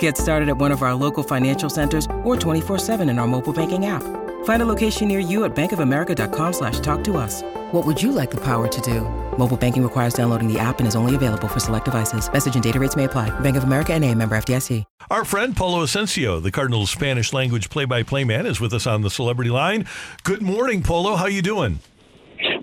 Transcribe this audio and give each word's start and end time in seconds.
Get 0.00 0.18
started 0.18 0.48
at 0.48 0.58
one 0.58 0.72
of 0.72 0.82
our 0.82 0.92
local 0.94 1.22
financial 1.22 1.70
centers 1.70 2.04
or 2.22 2.36
24-7 2.36 3.08
in 3.08 3.18
our 3.18 3.26
mobile 3.26 3.54
banking 3.54 3.86
app. 3.86 4.02
Find 4.44 4.62
a 4.62 4.66
location 4.66 5.08
near 5.08 5.18
you 5.18 5.44
at 5.44 5.54
bankofamerica.com 5.54 6.52
slash 6.52 6.80
talk 6.80 7.02
to 7.04 7.16
us. 7.16 7.42
What 7.72 7.86
would 7.86 8.02
you 8.02 8.12
like 8.12 8.30
the 8.30 8.40
power 8.40 8.68
to 8.68 8.80
do? 8.82 9.02
Mobile 9.38 9.56
banking 9.56 9.82
requires 9.82 10.12
downloading 10.12 10.52
the 10.52 10.58
app 10.58 10.80
and 10.80 10.88
is 10.88 10.96
only 10.96 11.14
available 11.14 11.48
for 11.48 11.60
select 11.60 11.86
devices. 11.86 12.30
Message 12.30 12.54
and 12.54 12.62
data 12.62 12.78
rates 12.78 12.96
may 12.96 13.04
apply. 13.04 13.28
Bank 13.40 13.56
of 13.56 13.64
America 13.64 13.94
and 13.94 14.04
a 14.04 14.14
member 14.14 14.36
FDIC. 14.36 14.84
Our 15.10 15.24
friend 15.24 15.56
Polo 15.56 15.84
Ascencio, 15.84 16.42
the 16.42 16.50
Cardinals 16.50 16.90
Spanish 16.90 17.32
language 17.32 17.68
play-by-play 17.70 18.24
man, 18.24 18.46
is 18.46 18.60
with 18.60 18.72
us 18.72 18.86
on 18.86 19.02
the 19.02 19.10
Celebrity 19.10 19.50
Line. 19.50 19.86
Good 20.24 20.42
morning, 20.42 20.82
Polo. 20.82 21.16
How 21.16 21.26
you 21.26 21.42
doing? 21.42 21.80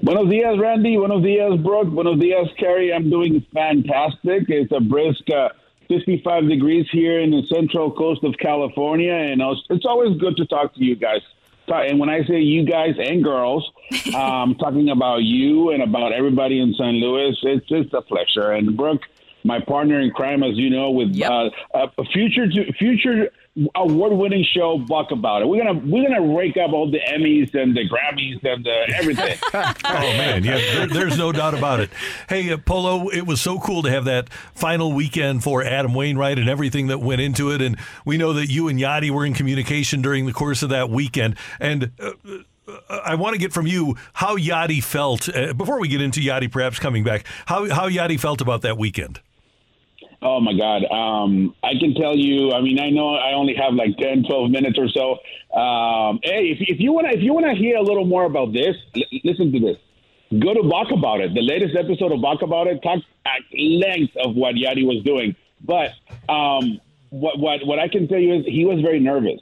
Buenos 0.02 0.30
dias, 0.30 0.58
Randy. 0.60 0.98
Buenos 0.98 1.24
dias, 1.24 1.60
Brooke. 1.62 1.90
Buenos 1.90 2.20
dias, 2.20 2.48
Kerry. 2.58 2.94
I'm 2.94 3.10
doing 3.10 3.46
fantastic. 3.54 4.46
It's 4.48 4.72
a 4.72 4.80
brisk 4.80 5.30
uh, 5.30 5.50
55 5.88 6.50
degrees 6.50 6.88
here 6.92 7.20
in 7.20 7.32
the 7.32 7.44
central 7.54 7.92
coast 7.92 8.24
of 8.24 8.36
California, 8.38 9.14
and 9.14 9.42
it's 9.70 9.86
always 9.86 10.18
good 10.18 10.38
to 10.38 10.46
talk 10.46 10.74
to 10.76 10.84
you 10.84 10.96
guys. 10.96 11.22
And 11.68 12.00
when 12.00 12.10
I 12.10 12.24
say 12.26 12.40
you 12.40 12.66
guys 12.66 12.96
and 12.98 13.24
girls, 13.24 13.70
um, 14.16 14.56
talking 14.56 14.90
about 14.90 15.24
you 15.24 15.72
and 15.72 15.84
about 15.84 16.14
everybody 16.14 16.60
in 16.60 16.74
St. 16.74 16.96
Louis, 16.96 17.38
it's 17.44 17.68
just 17.68 17.94
a 17.94 18.02
pleasure. 18.02 18.52
And 18.52 18.78
Brooke, 18.78 19.04
my 19.48 19.60
partner 19.62 20.00
in 20.00 20.12
crime, 20.12 20.44
as 20.44 20.56
you 20.56 20.70
know, 20.70 20.92
with 20.92 21.16
yep. 21.16 21.32
uh, 21.32 21.88
a 21.98 22.04
future 22.06 22.48
to, 22.48 22.74
future 22.74 23.32
award-winning 23.76 24.46
show, 24.54 24.78
Balk 24.78 25.12
About 25.12 25.42
It. 25.42 25.48
We're 25.48 25.64
gonna 25.64 25.80
we're 25.86 26.08
gonna 26.08 26.36
rake 26.36 26.58
up 26.58 26.74
all 26.74 26.92
the 26.92 27.00
Emmys 27.00 27.56
and 27.56 27.76
the 27.76 27.90
Grammys 27.90 28.44
and 28.44 28.64
the 28.64 28.94
everything. 28.96 29.38
oh 29.54 29.74
man, 29.86 30.44
yeah, 30.44 30.58
there, 30.58 30.88
there's 30.88 31.18
no 31.18 31.32
doubt 31.32 31.54
about 31.54 31.80
it. 31.80 31.90
Hey, 32.30 32.52
uh, 32.52 32.58
Polo, 32.58 33.10
it 33.10 33.26
was 33.26 33.42
so 33.42 33.60
cool 33.60 33.82
to 33.84 33.90
have 33.90 34.06
that 34.06 34.32
final 34.54 34.94
weekend 34.94 35.44
for 35.44 35.64
Adam 35.64 35.94
Wainwright 35.94 36.38
and 36.38 36.50
everything 36.50 36.88
that 36.88 37.00
went 37.00 37.22
into 37.22 37.52
it. 37.52 37.62
And 37.62 37.78
we 38.06 38.18
know 38.18 38.34
that 38.34 38.48
you 38.48 38.68
and 38.68 38.80
Yadi 38.80 39.10
were 39.10 39.26
in 39.26 39.34
communication 39.34 40.02
during 40.02 40.26
the 40.26 40.34
course 40.34 40.62
of 40.62 40.70
that 40.70 40.90
weekend. 40.90 41.38
And 41.60 41.92
uh, 42.00 42.12
uh 42.28 42.38
I 42.90 43.16
want 43.16 43.34
to 43.34 43.40
get 43.40 43.54
from 43.54 43.66
you 43.66 43.96
how 44.14 44.36
Yadi 44.36 44.84
felt 44.84 45.34
uh, 45.34 45.54
before 45.54 45.80
we 45.80 45.88
get 45.88 46.02
into 46.02 46.20
Yadi 46.20 46.52
perhaps 46.52 46.80
coming 46.80 47.04
back. 47.04 47.26
How 47.46 47.70
how 47.70 47.90
Yadi 47.90 48.20
felt 48.20 48.42
about 48.42 48.62
that 48.62 48.78
weekend. 48.78 49.22
Oh 50.22 50.40
my 50.40 50.54
God. 50.54 50.84
Um, 50.92 51.56
I 51.64 51.74
can 51.80 51.94
tell 51.94 52.16
you, 52.16 52.52
I 52.52 52.62
mean, 52.62 52.80
I 52.80 52.90
know 52.90 53.14
I 53.16 53.34
only 53.34 53.54
have 53.56 53.74
like 53.74 53.98
10, 53.98 54.24
12 54.24 54.50
minutes 54.50 54.80
or 54.80 54.90
so. 54.90 55.12
Um, 55.58 56.20
hey, 56.24 56.50
if, 56.50 56.58
if 56.62 56.80
you 56.80 56.92
want 56.92 57.08
to, 57.08 57.14
if 57.16 57.22
you 57.24 57.34
want 57.34 57.46
to 57.46 57.54
hear 57.54 57.78
a 57.78 57.84
little 57.84 58.06
more 58.06 58.26
about 58.26 58.52
this, 58.52 58.76
l- 58.96 59.04
listen 59.24 59.52
to 59.52 59.60
this. 59.60 59.78
Go 60.40 60.54
to 60.54 60.64
Balk 60.64 60.92
About 60.92 61.22
It. 61.22 61.34
The 61.34 61.42
latest 61.42 61.76
episode 61.78 62.12
of 62.12 62.22
Balk 62.22 62.42
About 62.42 62.68
It 62.68 62.82
talks 62.82 63.04
at 63.26 63.42
length 63.58 64.16
of 64.18 64.36
what 64.36 64.56
Yadi 64.56 64.86
was 64.86 65.04
doing. 65.04 65.36
But 65.64 65.92
um, 66.28 66.82
what, 67.10 67.40
what, 67.40 67.66
what 67.66 67.80
I 67.80 67.88
can 67.88 68.08
tell 68.08 68.20
you 68.20 68.40
is 68.40 68.46
he 68.46 68.66
was 68.66 68.82
very 68.82 69.00
nervous. 69.00 69.40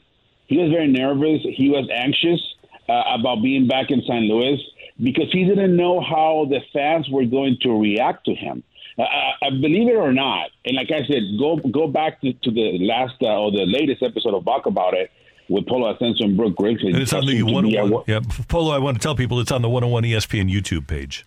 He 0.47 0.57
was 0.57 0.71
very 0.71 0.87
nervous. 0.87 1.41
He 1.55 1.69
was 1.69 1.89
anxious 1.91 2.39
uh, 2.87 3.01
about 3.17 3.41
being 3.41 3.67
back 3.67 3.89
in 3.89 4.01
St. 4.01 4.25
Louis 4.25 4.61
because 5.01 5.31
he 5.31 5.45
didn't 5.45 5.75
know 5.75 6.01
how 6.01 6.45
the 6.49 6.59
fans 6.71 7.09
were 7.09 7.25
going 7.25 7.57
to 7.61 7.79
react 7.79 8.25
to 8.25 8.35
him. 8.35 8.63
Uh, 8.97 9.03
uh, 9.03 9.49
believe 9.49 9.89
it 9.89 9.95
or 9.95 10.13
not, 10.13 10.51
and 10.63 10.75
like 10.77 10.89
I 10.89 11.05
said, 11.05 11.21
go 11.37 11.57
go 11.57 11.87
back 11.87 12.21
to, 12.21 12.31
to 12.31 12.51
the 12.51 12.77
last 12.79 13.15
uh, 13.21 13.39
or 13.39 13.51
the 13.51 13.65
latest 13.65 14.01
episode 14.01 14.33
of 14.33 14.45
Balk 14.45 14.65
about 14.65 14.93
it 14.93 15.11
with 15.49 15.67
Polo 15.67 15.93
Ascencio 15.93 16.23
and 16.23 16.37
Brooke 16.37 16.55
Grigsby. 16.55 16.91
And 16.91 17.01
it's 17.01 17.13
on 17.13 17.25
the 17.25 17.43
101. 17.43 18.03
Yeah, 18.07 18.21
Polo, 18.47 18.71
I 18.71 18.79
want 18.79 18.97
to 18.97 19.03
tell 19.03 19.15
people 19.15 19.39
it's 19.39 19.51
on 19.51 19.61
the 19.61 19.69
101 19.69 20.03
ESPN 20.03 20.51
YouTube 20.51 20.87
page. 20.87 21.25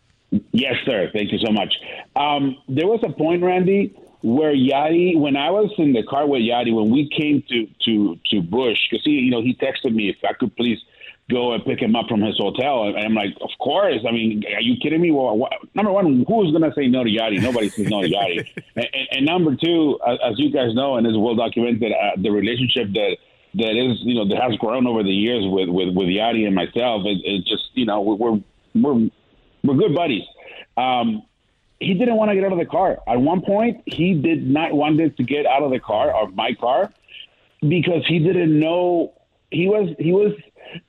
Yes, 0.52 0.74
sir. 0.84 1.10
Thank 1.12 1.32
you 1.32 1.38
so 1.38 1.52
much. 1.52 1.74
Um, 2.16 2.56
there 2.68 2.86
was 2.86 3.00
a 3.02 3.10
point, 3.10 3.42
Randy, 3.42 3.94
where 4.22 4.54
Yadi, 4.54 5.18
when 5.18 5.36
I 5.36 5.50
was 5.50 5.72
in 5.78 5.92
the 5.92 6.02
car 6.02 6.26
with 6.26 6.42
Yadi, 6.42 6.74
when 6.74 6.90
we 6.90 7.08
came 7.08 7.42
to 7.48 7.66
to 7.84 8.18
to 8.30 8.42
Busch, 8.42 8.78
because 8.90 9.04
he, 9.04 9.12
you 9.12 9.30
know, 9.30 9.40
he 9.40 9.54
texted 9.54 9.94
me 9.94 10.08
if 10.08 10.16
I 10.28 10.32
could 10.32 10.54
please 10.56 10.78
go 11.30 11.52
and 11.52 11.64
pick 11.64 11.80
him 11.80 11.94
up 11.94 12.08
from 12.08 12.22
his 12.22 12.36
hotel. 12.38 12.84
And 12.84 12.96
I'm 12.96 13.14
like, 13.14 13.36
of 13.40 13.50
course. 13.58 14.00
I 14.06 14.12
mean, 14.12 14.44
are 14.54 14.60
you 14.60 14.76
kidding 14.80 15.00
me? 15.00 15.10
Well, 15.10 15.36
what, 15.36 15.52
number 15.74 15.92
one, 15.92 16.24
who's 16.26 16.50
going 16.50 16.62
to 16.62 16.72
say 16.74 16.88
no 16.88 17.04
to 17.04 17.10
Yadi? 17.10 17.42
Nobody 17.42 17.68
says 17.68 17.88
no 17.88 18.02
to 18.02 18.08
Yadi. 18.08 18.48
and, 18.76 18.88
and, 18.92 19.08
and, 19.12 19.26
number 19.26 19.54
two, 19.54 19.98
as 20.06 20.38
you 20.38 20.50
guys 20.50 20.74
know, 20.74 20.96
and 20.96 21.06
it's 21.06 21.16
well 21.16 21.34
documented, 21.34 21.92
uh, 21.92 22.12
the 22.16 22.30
relationship 22.30 22.92
that 22.94 23.16
that 23.54 23.76
is, 23.76 23.98
you 24.02 24.14
know, 24.14 24.28
that 24.28 24.40
has 24.42 24.56
grown 24.58 24.86
over 24.86 25.02
the 25.02 25.10
years 25.10 25.44
with 25.46 25.68
with, 25.68 25.94
with 25.94 26.08
Yadi 26.08 26.46
and 26.46 26.54
myself. 26.54 27.02
It, 27.04 27.20
it 27.24 27.44
just, 27.44 27.70
you 27.74 27.86
know, 27.86 28.00
we're 28.00 28.40
we're 28.74 29.10
we're 29.64 29.74
good 29.74 29.94
buddies. 29.94 30.24
Um, 30.76 31.22
he 31.80 31.94
didn't 31.94 32.16
want 32.16 32.30
to 32.30 32.34
get 32.34 32.44
out 32.44 32.52
of 32.52 32.58
the 32.58 32.66
car. 32.66 32.98
At 33.06 33.20
one 33.20 33.40
point, 33.40 33.82
he 33.86 34.14
did 34.14 34.46
not 34.46 34.72
want 34.72 34.98
to 34.98 35.22
get 35.22 35.46
out 35.46 35.62
of 35.62 35.70
the 35.70 35.78
car 35.78 36.12
or 36.12 36.28
my 36.28 36.54
car 36.54 36.92
because 37.60 38.06
he 38.06 38.18
didn't 38.18 38.58
know 38.58 39.12
he 39.50 39.66
was 39.66 39.94
he 39.98 40.12
was 40.12 40.34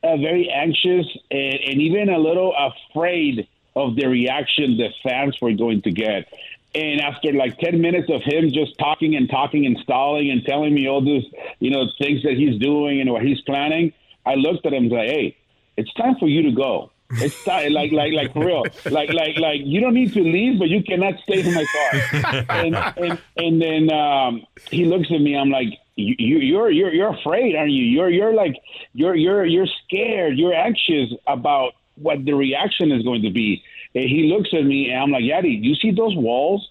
uh, 0.04 0.18
very 0.18 0.50
anxious 0.50 1.06
and, 1.32 1.60
and 1.66 1.82
even 1.82 2.10
a 2.10 2.18
little 2.18 2.54
afraid 2.54 3.48
of 3.76 3.96
the 3.96 4.08
reaction 4.08 4.78
the 4.78 4.90
fans 5.04 5.38
were 5.42 5.54
going 5.54 5.82
to 5.84 5.92
get. 5.92 6.28
And 6.76 7.02
after 7.02 7.34
like 7.34 7.58
10 7.58 7.82
minutes 7.82 8.10
of 8.12 8.22
him 8.22 8.52
just 8.52 8.78
talking 8.78 9.16
and 9.16 9.30
talking 9.30 9.66
and 9.66 9.78
stalling 9.80 10.30
and 10.30 10.44
telling 10.46 10.74
me 10.74 10.88
all 10.88 11.04
these, 11.04 11.26
you 11.60 11.72
know, 11.72 11.86
things 11.98 12.22
that 12.24 12.34
he's 12.34 12.60
doing 12.60 13.02
and 13.02 13.12
what 13.12 13.24
he's 13.24 13.42
planning, 13.42 13.94
I 14.26 14.36
looked 14.36 14.66
at 14.66 14.74
him 14.74 14.84
and 14.84 14.92
said, 14.92 15.10
hey, 15.10 15.38
it's 15.78 15.92
time 15.94 16.16
for 16.20 16.28
you 16.28 16.44
to 16.44 16.52
go. 16.52 16.92
It's 17.12 17.44
time, 17.44 17.74
like, 17.80 17.92
like, 17.92 18.14
like 18.14 18.34
for 18.34 18.46
real. 18.46 18.66
Like, 18.86 19.12
like, 19.14 19.38
like, 19.38 19.62
you 19.64 19.82
don't 19.82 19.96
need 19.96 20.14
to 20.14 20.22
leave, 20.22 20.60
but 20.60 20.70
you 20.70 20.84
cannot 20.84 21.16
stay 21.24 21.40
in 21.40 21.56
my 21.56 21.66
car. 21.66 22.46
and, 22.50 22.76
and, 22.76 23.22
and 23.38 23.62
then 23.62 23.92
um, 23.92 24.46
he 24.70 24.86
looks 24.86 25.08
at 25.12 25.22
me. 25.22 25.36
I'm 25.36 25.50
like, 25.50 25.80
you, 26.00 26.38
you're 26.40 26.70
you're 26.70 26.94
you're 26.94 27.14
afraid, 27.14 27.56
aren't 27.56 27.72
you? 27.72 27.84
You're 27.84 28.10
you're 28.10 28.34
like 28.34 28.56
you're 28.94 29.16
you're 29.16 29.46
you're 29.46 29.68
scared. 29.86 30.38
You're 30.38 30.54
anxious 30.54 31.12
about 31.28 31.74
what 31.96 32.24
the 32.26 32.34
reaction 32.34 32.92
is 32.92 33.04
going 33.04 33.24
to 33.24 33.30
be. 33.30 33.64
And 33.96 34.06
he 34.06 34.32
looks 34.34 34.50
at 34.54 34.64
me, 34.64 34.92
and 34.92 35.02
I'm 35.02 35.12
like, 35.12 35.24
Yadi, 35.24 35.64
you 35.64 35.76
see 35.76 35.92
those 35.92 36.16
walls? 36.16 36.70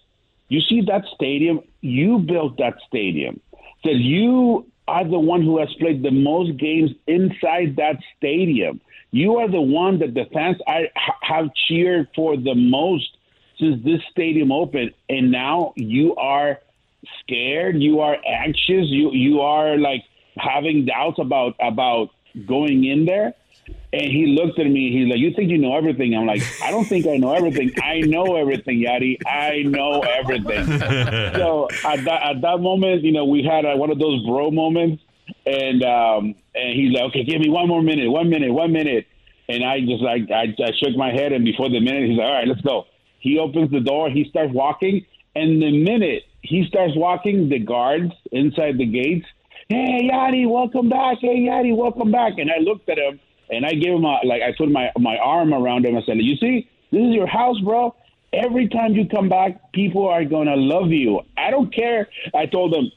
You 0.48 0.60
see 0.60 0.82
that 0.82 1.04
stadium? 1.14 1.60
You 1.80 2.18
built 2.18 2.58
that 2.58 2.74
stadium. 2.86 3.40
That 3.84 3.96
you 3.96 4.66
are 4.86 5.04
the 5.04 5.18
one 5.18 5.42
who 5.42 5.58
has 5.58 5.72
played 5.74 6.02
the 6.02 6.10
most 6.10 6.56
games 6.56 6.90
inside 7.06 7.76
that 7.76 7.96
stadium. 8.16 8.80
You 9.10 9.36
are 9.36 9.48
the 9.48 9.60
one 9.60 9.98
that 9.98 10.14
the 10.14 10.26
fans 10.32 10.56
are, 10.66 10.84
have 11.22 11.50
cheered 11.54 12.08
for 12.14 12.36
the 12.36 12.54
most 12.54 13.16
since 13.58 13.84
this 13.84 14.00
stadium 14.10 14.52
opened, 14.52 14.94
and 15.08 15.30
now 15.30 15.72
you 15.76 16.14
are 16.16 16.60
scared, 17.20 17.82
you 17.82 18.00
are 18.00 18.16
anxious, 18.26 18.86
you 18.88 19.12
you 19.12 19.40
are 19.40 19.76
like 19.76 20.04
having 20.36 20.86
doubts 20.86 21.18
about 21.18 21.54
about 21.60 22.10
going 22.46 22.84
in 22.84 23.04
there. 23.04 23.34
And 23.92 24.02
he 24.02 24.26
looked 24.26 24.58
at 24.58 24.66
me. 24.66 24.92
He's 24.92 25.10
like, 25.10 25.18
"You 25.18 25.32
think 25.34 25.50
you 25.50 25.58
know 25.58 25.76
everything?" 25.76 26.14
I'm 26.14 26.26
like, 26.26 26.42
"I 26.62 26.70
don't 26.70 26.86
think 26.86 27.06
I 27.06 27.16
know 27.16 27.34
everything. 27.34 27.70
I 27.82 28.00
know 28.00 28.36
everything, 28.36 28.78
Yadi. 28.80 29.18
I 29.26 29.62
know 29.62 30.00
everything." 30.00 30.64
so 31.34 31.68
at 31.84 32.04
that 32.04 32.22
at 32.22 32.40
that 32.40 32.60
moment, 32.60 33.02
you 33.02 33.12
know, 33.12 33.26
we 33.26 33.42
had 33.42 33.66
a, 33.66 33.76
one 33.76 33.90
of 33.90 33.98
those 33.98 34.24
bro 34.24 34.50
moments, 34.50 35.02
and 35.44 35.82
um, 35.82 36.34
and 36.54 36.74
he's 36.74 36.92
like, 36.92 37.04
"Okay, 37.10 37.24
give 37.24 37.40
me 37.40 37.50
one 37.50 37.68
more 37.68 37.82
minute, 37.82 38.10
one 38.10 38.30
minute, 38.30 38.52
one 38.52 38.72
minute." 38.72 39.06
And 39.50 39.64
I 39.64 39.80
just 39.80 40.02
like 40.02 40.30
I, 40.30 40.54
I 40.62 40.72
shook 40.82 40.96
my 40.96 41.10
head, 41.10 41.32
and 41.32 41.44
before 41.44 41.68
the 41.68 41.80
minute, 41.80 42.08
he's 42.08 42.18
like, 42.18 42.26
"All 42.26 42.34
right, 42.34 42.48
let's 42.48 42.62
go." 42.62 42.86
He 43.20 43.38
opens 43.38 43.70
the 43.70 43.80
door. 43.80 44.08
He 44.08 44.28
starts 44.30 44.52
walking, 44.54 45.04
and 45.34 45.60
the 45.60 45.72
minute 45.82 46.24
he 46.48 46.64
starts 46.66 46.94
walking 46.96 47.48
the 47.48 47.58
guards 47.58 48.12
inside 48.32 48.78
the 48.78 48.86
gates. 48.86 49.26
Hey, 49.68 50.08
Yadi, 50.10 50.48
welcome 50.48 50.88
back. 50.88 51.18
Hey, 51.20 51.40
Yadi, 51.40 51.76
welcome 51.76 52.10
back. 52.10 52.38
And 52.38 52.50
I 52.50 52.58
looked 52.60 52.88
at 52.88 52.98
him 52.98 53.20
and 53.50 53.66
I 53.66 53.72
gave 53.72 53.92
him 53.92 54.04
a, 54.04 54.20
like, 54.24 54.40
I 54.42 54.54
put 54.56 54.70
my, 54.70 54.90
my 54.98 55.18
arm 55.18 55.52
around 55.52 55.84
him. 55.84 55.96
I 55.96 56.02
said, 56.06 56.16
You 56.18 56.36
see, 56.36 56.68
this 56.90 57.02
is 57.02 57.14
your 57.14 57.26
house, 57.26 57.60
bro. 57.60 57.94
Every 58.32 58.68
time 58.68 58.94
you 58.94 59.06
come 59.06 59.28
back, 59.28 59.72
people 59.72 60.08
are 60.08 60.24
going 60.24 60.48
to 60.48 60.56
love 60.56 60.90
you. 60.90 61.20
I 61.36 61.50
don't 61.50 61.74
care. 61.74 62.08
I 62.34 62.46
told 62.46 62.74
him, 62.74 62.90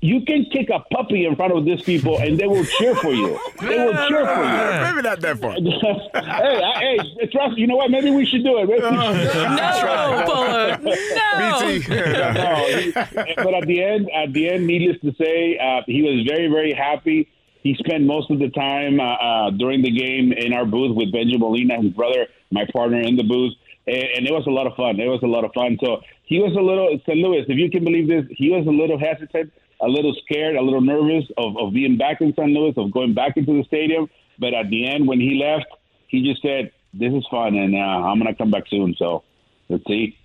you 0.00 0.20
can 0.26 0.44
kick 0.52 0.68
a 0.68 0.80
puppy 0.94 1.24
in 1.24 1.34
front 1.36 1.52
of 1.52 1.64
these 1.64 1.82
people 1.82 2.18
and 2.18 2.38
they 2.38 2.46
will 2.46 2.64
cheer 2.64 2.94
for 2.94 3.12
you. 3.12 3.38
They 3.60 3.78
will 3.78 3.94
cheer 4.08 4.26
for 4.26 4.44
you. 4.44 4.82
Maybe 4.84 5.02
not 5.02 5.20
that 5.20 5.38
far. 5.40 5.52
hey, 5.54 6.62
I, 6.62 6.98
hey, 7.18 7.26
trust. 7.32 7.56
You 7.56 7.66
know 7.66 7.76
what? 7.76 7.90
Maybe 7.90 8.10
we 8.10 8.26
should 8.26 8.44
do 8.44 8.58
it. 8.58 8.68
Maybe 8.68 8.82
we 8.82 8.88
should. 8.88 9.34
No, 9.34 10.22
Polo. 10.26 10.76
No. 10.76 11.78
BT. 11.78 11.88
no, 11.88 12.66
he, 12.66 12.92
but 12.92 13.54
at 13.54 13.66
the 13.66 13.82
end, 13.82 14.10
at 14.14 14.32
the 14.32 14.50
end, 14.50 14.66
needless 14.66 15.00
to 15.00 15.14
say, 15.14 15.58
uh, 15.58 15.80
he 15.86 16.02
was 16.02 16.26
very, 16.28 16.48
very 16.48 16.74
happy. 16.74 17.28
He 17.62 17.74
spent 17.74 18.04
most 18.04 18.30
of 18.30 18.38
the 18.38 18.50
time 18.50 19.00
uh, 19.00 19.14
uh, 19.14 19.50
during 19.50 19.82
the 19.82 19.90
game 19.90 20.32
in 20.32 20.52
our 20.52 20.66
booth 20.66 20.94
with 20.94 21.10
Benjamin 21.10 21.40
Molina, 21.40 21.82
his 21.82 21.92
brother, 21.92 22.28
my 22.52 22.64
partner 22.72 23.00
in 23.00 23.16
the 23.16 23.24
booth, 23.24 23.54
and, 23.86 24.04
and 24.16 24.26
it 24.26 24.32
was 24.32 24.46
a 24.46 24.50
lot 24.50 24.66
of 24.66 24.76
fun. 24.76 25.00
It 25.00 25.08
was 25.08 25.20
a 25.24 25.26
lot 25.26 25.44
of 25.44 25.52
fun. 25.52 25.78
So 25.82 26.02
he 26.24 26.38
was 26.38 26.52
a 26.52 26.60
little, 26.60 26.96
St. 27.06 27.18
Louis, 27.18 27.44
if 27.48 27.56
you 27.56 27.70
can 27.70 27.82
believe 27.82 28.06
this, 28.06 28.24
he 28.30 28.50
was 28.50 28.66
a 28.66 28.70
little 28.70 28.98
hesitant, 28.98 29.52
a 29.80 29.88
little 29.88 30.14
scared, 30.24 30.56
a 30.56 30.62
little 30.62 30.80
nervous 30.80 31.24
of, 31.36 31.56
of 31.58 31.72
being 31.72 31.96
back 31.98 32.20
in 32.20 32.32
St. 32.32 32.48
Louis, 32.50 32.74
of 32.76 32.90
going 32.92 33.14
back 33.14 33.36
into 33.36 33.56
the 33.56 33.64
stadium. 33.64 34.08
But 34.38 34.54
at 34.54 34.70
the 34.70 34.86
end, 34.86 35.06
when 35.06 35.20
he 35.20 35.40
left, 35.42 35.66
he 36.08 36.22
just 36.22 36.42
said, 36.42 36.72
"This 36.92 37.12
is 37.12 37.26
fun, 37.30 37.56
and 37.56 37.74
uh, 37.74 37.78
I'm 37.78 38.18
gonna 38.18 38.34
come 38.34 38.50
back 38.50 38.64
soon." 38.68 38.94
So 38.98 39.22
let's 39.68 39.84
see. 39.86 40.16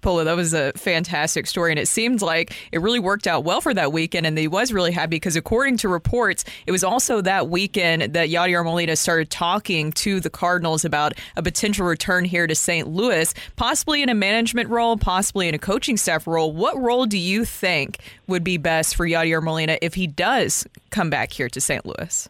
Polo, 0.00 0.24
that 0.24 0.36
was 0.36 0.54
a 0.54 0.72
fantastic 0.74 1.46
story. 1.46 1.72
And 1.72 1.78
it 1.78 1.88
seemed 1.88 2.22
like 2.22 2.54
it 2.72 2.80
really 2.80 2.98
worked 2.98 3.26
out 3.26 3.44
well 3.44 3.60
for 3.60 3.74
that 3.74 3.92
weekend. 3.92 4.26
And 4.26 4.36
he 4.36 4.48
was 4.48 4.72
really 4.72 4.92
happy 4.92 5.16
because, 5.16 5.36
according 5.36 5.76
to 5.78 5.88
reports, 5.88 6.44
it 6.66 6.72
was 6.72 6.84
also 6.84 7.20
that 7.22 7.48
weekend 7.48 8.14
that 8.14 8.28
Yadier 8.28 8.64
Molina 8.64 8.96
started 8.96 9.30
talking 9.30 9.92
to 9.92 10.20
the 10.20 10.30
Cardinals 10.30 10.84
about 10.84 11.14
a 11.36 11.42
potential 11.42 11.86
return 11.86 12.24
here 12.24 12.46
to 12.46 12.54
St. 12.54 12.88
Louis, 12.88 13.34
possibly 13.56 14.02
in 14.02 14.08
a 14.08 14.14
management 14.14 14.68
role, 14.68 14.96
possibly 14.96 15.48
in 15.48 15.54
a 15.54 15.58
coaching 15.58 15.96
staff 15.96 16.26
role. 16.26 16.52
What 16.52 16.78
role 16.80 17.06
do 17.06 17.18
you 17.18 17.44
think 17.44 17.98
would 18.26 18.44
be 18.44 18.56
best 18.56 18.96
for 18.96 19.06
Yadier 19.06 19.42
Molina 19.42 19.78
if 19.82 19.94
he 19.94 20.06
does 20.06 20.66
come 20.90 21.10
back 21.10 21.32
here 21.32 21.48
to 21.48 21.60
St. 21.60 21.84
Louis? 21.84 22.28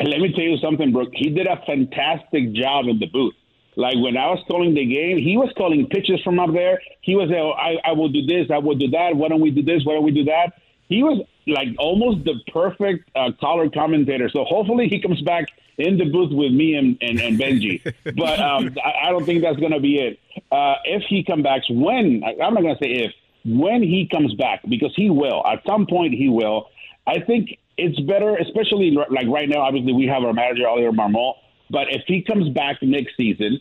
Let 0.00 0.20
me 0.20 0.32
tell 0.32 0.44
you 0.44 0.58
something, 0.58 0.92
Brooke. 0.92 1.12
He 1.14 1.30
did 1.30 1.46
a 1.46 1.62
fantastic 1.66 2.52
job 2.52 2.86
in 2.88 2.98
the 2.98 3.06
booth. 3.06 3.34
Like 3.76 3.96
when 3.96 4.16
I 4.16 4.26
was 4.28 4.42
calling 4.48 4.74
the 4.74 4.86
game, 4.86 5.18
he 5.18 5.36
was 5.36 5.52
calling 5.56 5.86
pitches 5.86 6.20
from 6.22 6.38
up 6.38 6.52
there. 6.52 6.80
He 7.00 7.16
was, 7.16 7.30
oh, 7.32 7.50
I, 7.52 7.90
I 7.90 7.92
will 7.92 8.08
do 8.08 8.24
this, 8.24 8.50
I 8.50 8.58
will 8.58 8.76
do 8.76 8.88
that. 8.90 9.16
Why 9.16 9.28
don't 9.28 9.40
we 9.40 9.50
do 9.50 9.62
this? 9.62 9.84
Why 9.84 9.94
don't 9.94 10.04
we 10.04 10.12
do 10.12 10.24
that? 10.24 10.60
He 10.88 11.02
was 11.02 11.26
like 11.46 11.68
almost 11.78 12.24
the 12.24 12.34
perfect 12.52 13.10
uh, 13.16 13.30
color 13.40 13.68
commentator. 13.70 14.28
So 14.28 14.44
hopefully 14.44 14.88
he 14.88 15.00
comes 15.00 15.20
back 15.22 15.48
in 15.78 15.98
the 15.98 16.04
booth 16.04 16.32
with 16.32 16.52
me 16.52 16.74
and, 16.74 16.96
and, 17.00 17.20
and 17.20 17.38
Bengie. 17.38 17.82
but 18.16 18.38
um, 18.38 18.76
I, 18.84 19.08
I 19.08 19.10
don't 19.10 19.24
think 19.24 19.42
that's 19.42 19.58
going 19.58 19.72
to 19.72 19.80
be 19.80 19.98
it. 19.98 20.20
Uh, 20.52 20.74
if 20.84 21.02
he 21.08 21.24
comes 21.24 21.42
back, 21.42 21.62
when, 21.68 22.22
I'm 22.24 22.54
not 22.54 22.62
going 22.62 22.76
to 22.76 22.82
say 22.82 22.90
if, 22.90 23.12
when 23.44 23.82
he 23.82 24.08
comes 24.10 24.34
back, 24.34 24.60
because 24.68 24.92
he 24.96 25.10
will. 25.10 25.44
At 25.46 25.62
some 25.66 25.86
point, 25.86 26.14
he 26.14 26.28
will. 26.28 26.68
I 27.06 27.20
think 27.20 27.58
it's 27.76 27.98
better, 28.00 28.36
especially 28.36 28.90
like 28.92 29.26
right 29.26 29.48
now, 29.48 29.60
obviously, 29.60 29.92
we 29.92 30.06
have 30.06 30.22
our 30.22 30.32
manager, 30.32 30.66
Oliver 30.66 30.92
Marmol. 30.92 31.34
But 31.70 31.88
if 31.90 32.02
he 32.06 32.22
comes 32.22 32.48
back 32.50 32.82
next 32.82 33.16
season, 33.16 33.60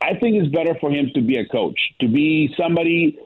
I 0.00 0.14
think 0.14 0.36
it's 0.36 0.52
better 0.54 0.74
for 0.80 0.90
him 0.90 1.10
to 1.14 1.20
be 1.20 1.38
a 1.38 1.46
coach, 1.46 1.78
to 2.00 2.08
be 2.08 2.54
somebody 2.58 3.18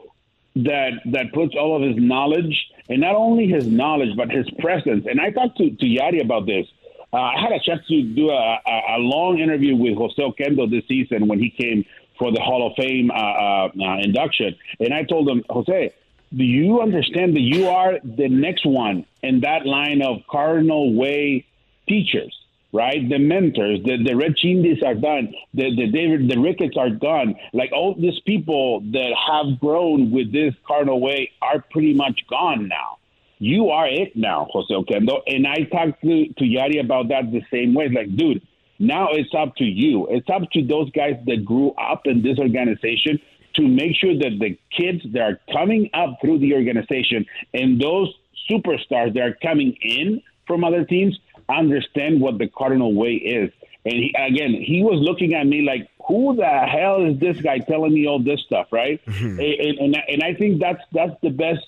that 0.56 0.90
that 1.06 1.32
puts 1.32 1.54
all 1.54 1.76
of 1.76 1.82
his 1.82 1.96
knowledge 1.96 2.54
and 2.88 3.00
not 3.00 3.14
only 3.14 3.46
his 3.46 3.66
knowledge 3.66 4.16
but 4.16 4.30
his 4.30 4.48
presence. 4.58 5.06
And 5.08 5.20
I 5.20 5.30
talked 5.30 5.58
to 5.58 5.70
to 5.70 5.86
Yadi 5.86 6.22
about 6.24 6.46
this. 6.46 6.66
Uh, 7.12 7.16
I 7.16 7.40
had 7.40 7.52
a 7.52 7.60
chance 7.60 7.84
to 7.88 8.02
do 8.02 8.30
a, 8.30 8.60
a, 8.66 8.96
a 8.96 8.98
long 8.98 9.40
interview 9.40 9.74
with 9.74 9.96
Jose 9.96 10.22
Oquendo 10.22 10.70
this 10.70 10.86
season 10.86 11.26
when 11.26 11.40
he 11.40 11.50
came 11.50 11.84
for 12.18 12.30
the 12.30 12.40
Hall 12.40 12.66
of 12.66 12.74
Fame 12.76 13.10
uh, 13.10 13.14
uh, 13.14 13.68
uh, 13.80 13.98
induction, 13.98 14.54
and 14.78 14.92
I 14.92 15.04
told 15.04 15.28
him, 15.28 15.42
Jose, 15.48 15.92
do 16.36 16.44
you 16.44 16.80
understand 16.80 17.34
that 17.34 17.40
you 17.40 17.68
are 17.68 17.98
the 18.04 18.28
next 18.28 18.64
one 18.64 19.06
in 19.22 19.40
that 19.40 19.66
line 19.66 20.02
of 20.02 20.18
Cardinal 20.30 20.94
Way 20.94 21.46
teachers? 21.88 22.36
Right? 22.72 23.08
The 23.08 23.18
mentors, 23.18 23.80
the, 23.84 23.96
the 24.04 24.14
Red 24.14 24.36
Schoendiensts 24.36 24.84
are 24.84 24.94
done, 24.94 25.34
the, 25.54 25.74
the 25.74 25.90
David, 25.90 26.30
the 26.30 26.38
Ricketts 26.38 26.76
are 26.78 26.90
done. 26.90 27.34
Like 27.52 27.72
all 27.72 27.96
these 27.96 28.20
people 28.24 28.80
that 28.92 29.12
have 29.26 29.58
grown 29.58 30.12
with 30.12 30.32
this 30.32 30.54
Cardinal 30.64 31.00
way 31.00 31.32
are 31.42 31.64
pretty 31.72 31.94
much 31.94 32.20
gone 32.28 32.68
now. 32.68 32.98
You 33.40 33.70
are 33.70 33.88
it 33.88 34.14
now, 34.14 34.46
Jose 34.52 34.72
Oquendo. 34.72 35.22
And 35.26 35.46
I 35.46 35.64
talked 35.64 36.02
to, 36.02 36.28
to 36.28 36.44
Yadi 36.44 36.78
about 36.78 37.08
that 37.08 37.32
the 37.32 37.42
same 37.50 37.74
way. 37.74 37.88
Like, 37.88 38.14
dude, 38.14 38.46
now 38.78 39.08
it's 39.12 39.34
up 39.36 39.56
to 39.56 39.64
you. 39.64 40.06
It's 40.08 40.28
up 40.30 40.42
to 40.52 40.64
those 40.64 40.90
guys 40.90 41.14
that 41.26 41.44
grew 41.44 41.70
up 41.72 42.02
in 42.04 42.22
this 42.22 42.38
organization 42.38 43.18
to 43.54 43.66
make 43.66 43.96
sure 43.96 44.14
that 44.14 44.38
the 44.38 44.58
kids 44.70 45.02
that 45.12 45.22
are 45.22 45.40
coming 45.52 45.90
up 45.94 46.18
through 46.20 46.38
the 46.38 46.54
organization 46.54 47.26
and 47.52 47.80
those 47.80 48.14
superstars 48.50 49.12
that 49.14 49.22
are 49.22 49.36
coming 49.42 49.76
in 49.82 50.22
from 50.46 50.64
other 50.64 50.84
teams 50.84 51.18
understand 51.58 52.20
what 52.20 52.38
the 52.38 52.48
Cardinal 52.48 52.94
way 52.94 53.14
is. 53.14 53.52
And 53.84 53.94
he, 53.94 54.14
again, 54.18 54.52
he 54.52 54.82
was 54.82 54.98
looking 55.00 55.34
at 55.34 55.46
me 55.46 55.62
like, 55.62 55.88
"Who 56.06 56.36
the 56.36 56.46
hell 56.46 57.04
is 57.04 57.18
this 57.18 57.40
guy 57.40 57.58
telling 57.58 57.94
me 57.94 58.06
all 58.06 58.22
this 58.22 58.40
stuff?" 58.42 58.68
Right? 58.70 59.00
Mm-hmm. 59.10 59.40
And, 59.40 59.78
and 59.78 59.96
and 60.08 60.22
I 60.22 60.34
think 60.34 60.60
that's 60.60 60.82
that's 60.92 61.14
the 61.22 61.30
best 61.30 61.66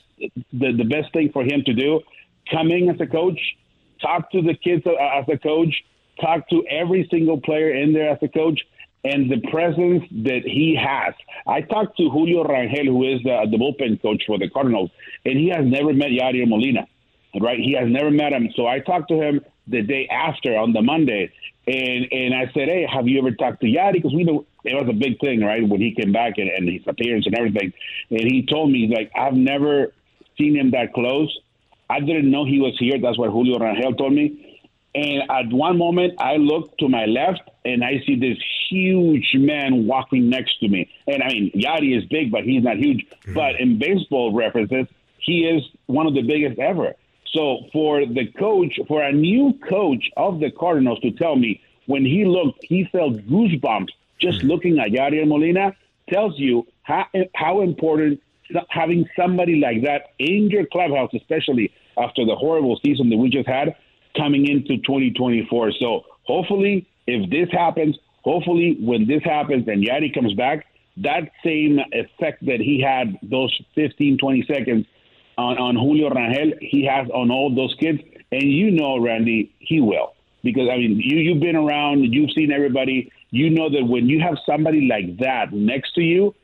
the, 0.53 0.73
the 0.73 0.85
best 0.85 1.13
thing 1.13 1.31
for 1.33 1.43
him 1.43 1.63
to 1.65 1.73
do. 1.73 2.01
Coming 2.51 2.91
as 2.91 3.01
a 3.01 3.07
coach, 3.07 3.41
talk 4.01 4.31
to 4.33 4.43
the 4.43 4.55
kids 4.55 4.85
as 4.87 5.25
a 5.29 5.39
coach, 5.39 5.75
talk 6.21 6.49
to 6.51 6.65
every 6.69 7.09
single 7.11 7.41
player 7.41 7.73
in 7.75 7.93
there 7.93 8.11
as 8.11 8.19
a 8.23 8.29
coach, 8.29 8.61
and 9.05 9.31
the 9.31 9.41
presence 9.51 10.05
that 10.25 10.43
he 10.45 10.77
has. 10.77 11.15
I 11.47 11.61
talked 11.63 11.97
to 11.97 12.09
Julio 12.11 12.45
Rangel, 12.45 12.87
who 12.87 13.15
is 13.15 13.23
the, 13.23 13.47
the 13.51 13.57
bullpen 13.57 14.01
coach 14.01 14.23
for 14.27 14.39
the 14.39 14.49
Cardinals, 14.49 14.91
and 15.25 15.39
he 15.39 15.49
has 15.49 15.65
never 15.65 15.93
met 15.93 16.09
Yadier 16.09 16.49
Molina. 16.49 16.87
Right? 17.41 17.59
He 17.59 17.73
has 17.79 17.89
never 17.89 18.11
met 18.11 18.33
him. 18.33 18.51
So 18.55 18.67
I 18.67 18.81
talked 18.81 19.09
to 19.09 19.15
him 19.15 19.41
the 19.67 19.83
day 19.83 20.07
after 20.09 20.57
on 20.57 20.73
the 20.73 20.83
Monday, 20.83 21.33
and 21.67 22.07
and 22.11 22.35
I 22.35 22.47
said, 22.53 22.69
hey, 22.69 22.87
have 22.93 23.09
you 23.09 23.19
ever 23.19 23.31
talked 23.31 23.61
to 23.61 23.67
Yadi? 23.67 23.95
Because 23.95 24.15
we 24.15 24.25
know 24.25 24.45
it 24.65 24.75
was 24.75 24.89
a 24.89 24.93
big 24.93 25.19
thing, 25.21 25.41
right, 25.41 25.67
when 25.67 25.81
he 25.81 25.95
came 25.95 26.13
back 26.13 26.35
and, 26.37 26.49
and 26.49 26.69
his 26.69 26.83
appearance 26.87 27.27
and 27.27 27.37
everything. 27.37 27.73
And 28.11 28.21
he 28.21 28.45
told 28.45 28.71
me 28.71 28.93
like 28.95 29.11
I've 29.17 29.35
never 29.35 29.93
seen 30.39 30.57
him 30.57 30.73
that 30.73 30.93
close. 30.93 31.37
I 31.89 32.01
didn't 32.01 32.31
know 32.31 32.45
he 32.45 32.59
was 32.59 32.77
here. 32.79 32.99
That's 33.01 33.19
what 33.19 33.31
Julio 33.31 33.59
Rangel 33.59 33.97
told 33.97 34.13
me. 34.13 34.61
And 34.95 35.23
at 35.31 35.51
one 35.51 35.79
moment, 35.79 36.21
I 36.21 36.37
look 36.37 36.77
to 36.79 36.89
my 36.89 37.07
left 37.07 37.43
and 37.65 37.83
I 37.83 38.03
see 38.07 38.17
this 38.17 38.39
huge 38.69 39.31
man 39.35 39.87
walking 39.87 40.29
next 40.29 40.59
to 40.61 40.69
me. 40.69 40.91
And 41.07 41.23
I 41.23 41.29
mean, 41.29 41.51
Yadi 41.55 41.97
is 41.97 42.05
big, 42.07 42.31
but 42.31 42.45
he's 42.45 42.63
not 42.63 42.77
huge. 42.77 43.07
Mm-hmm. 43.09 43.35
But 43.35 43.61
in 43.61 43.79
baseball 43.79 44.35
references, 44.35 44.87
he 45.19 45.45
is 45.45 45.63
one 45.87 46.07
of 46.07 46.15
the 46.15 46.23
biggest 46.23 46.59
ever. 46.59 46.95
So 47.33 47.61
for 47.73 48.05
the 48.05 48.27
coach, 48.39 48.79
for 48.87 49.03
a 49.03 49.13
new 49.13 49.59
coach 49.69 50.11
of 50.17 50.41
the 50.41 50.51
Cardinals 50.51 51.01
to 51.01 51.11
tell 51.11 51.37
me 51.37 51.61
when 51.87 52.05
he 52.05 52.25
looked, 52.25 52.65
he 52.65 52.85
felt 52.93 53.17
goosebumps 53.27 53.89
just 54.21 54.39
mm-hmm. 54.39 54.49
looking 54.49 54.79
at 54.79 54.91
Yadier 54.91 55.27
Molina 55.27 55.75
tells 56.09 56.39
you 56.39 56.67
how, 56.83 57.07
how 57.35 57.63
important 57.63 58.21
having 58.69 59.09
somebody 59.17 59.57
like 59.57 59.83
that 59.83 60.11
in 60.19 60.51
your 60.51 60.67
clubhouse, 60.67 61.11
especially 61.15 61.73
after 61.99 62.25
the 62.25 62.37
horrible 62.37 62.79
season 62.85 63.09
that 63.11 63.17
we 63.17 63.31
just 63.31 63.49
had 63.49 63.75
coming 64.17 64.47
into 64.47 64.77
2024. 64.79 65.73
So 65.73 66.05
hopefully, 66.25 66.87
if 67.07 67.31
this 67.31 67.49
happens, 67.51 67.97
hopefully 68.23 68.77
when 68.81 69.07
this 69.07 69.23
happens 69.25 69.67
and 69.69 69.85
Yadi 69.85 70.13
comes 70.13 70.35
back, 70.35 70.67
that 70.99 71.31
same 71.43 71.81
effect 71.93 72.45
that 72.45 72.61
he 72.61 72.81
had 72.81 73.19
those 73.23 73.59
15, 73.75 74.19
20 74.19 74.43
seconds 74.43 74.87
on, 75.39 75.59
on 75.59 75.77
Julio 75.77 76.11
Rangel, 76.11 76.59
he 76.61 76.85
has 76.85 77.09
on 77.11 77.31
all 77.31 77.55
those 77.55 77.75
kids. 77.79 78.01
And 78.31 78.43
you 78.43 78.71
know, 78.71 78.99
Randy, 78.99 79.55
he 79.59 79.81
will. 79.81 80.15
Because, 80.43 80.69
I 80.73 80.77
mean, 80.77 80.99
you, 80.99 81.19
you've 81.19 81.41
been 81.41 81.57
around, 81.57 82.03
you've 82.13 82.33
seen 82.33 82.51
everybody. 82.51 83.13
You 83.31 83.51
know 83.51 83.71
that 83.71 83.85
when 83.85 84.09
you 84.09 84.21
have 84.21 84.37
somebody 84.45 84.89
like 84.89 85.19
that 85.19 85.53
next 85.53 85.95
to 85.95 86.03
you, 86.03 86.35